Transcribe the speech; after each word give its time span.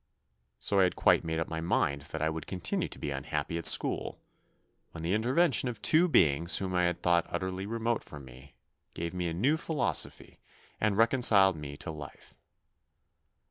So 0.57 0.79
I 0.79 0.85
had 0.85 0.95
quite 0.95 1.23
made 1.23 1.37
up 1.39 1.47
my 1.47 1.61
mind 1.61 2.01
that 2.09 2.23
I 2.23 2.29
would 2.31 2.47
continue 2.47 2.87
to 2.87 2.97
be 2.97 3.11
unhappy 3.11 3.59
at 3.59 3.67
school, 3.67 4.19
when 4.93 5.03
the 5.03 5.13
intervention 5.13 5.69
of 5.69 5.79
two 5.79 6.07
beings 6.07 6.57
whom 6.57 6.73
I 6.73 6.85
had 6.85 7.03
thought 7.03 7.27
utterly 7.29 7.67
remote 7.67 8.03
from 8.03 8.25
me, 8.25 8.55
gave 8.95 9.13
me 9.13 9.27
a 9.27 9.33
new 9.35 9.57
philosophy 9.57 10.39
and 10.79 10.97
reconciled 10.97 11.55
me 11.55 11.77
to 11.77 11.91
life. 11.91 12.35